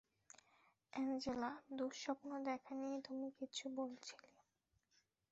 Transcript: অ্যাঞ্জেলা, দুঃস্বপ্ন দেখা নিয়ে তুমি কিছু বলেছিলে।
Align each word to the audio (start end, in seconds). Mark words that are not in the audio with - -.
অ্যাঞ্জেলা, 0.93 1.49
দুঃস্বপ্ন 1.71 2.29
দেখা 2.43 2.71
নিয়ে 2.75 2.97
তুমি 3.01 3.27
কিছু 3.39 3.65
বলেছিলে। 3.77 4.29